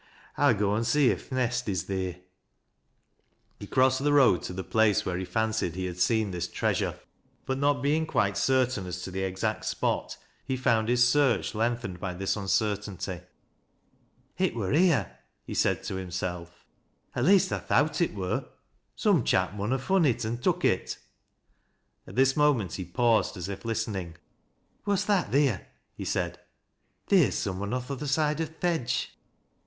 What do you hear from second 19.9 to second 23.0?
it an' tuk it." At this moment he